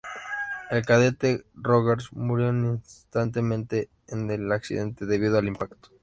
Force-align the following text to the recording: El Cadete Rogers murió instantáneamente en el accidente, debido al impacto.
El 0.71 0.83
Cadete 0.83 1.45
Rogers 1.53 2.11
murió 2.11 2.49
instantáneamente 2.49 3.91
en 4.07 4.31
el 4.31 4.51
accidente, 4.51 5.05
debido 5.05 5.37
al 5.37 5.45
impacto. 5.47 5.89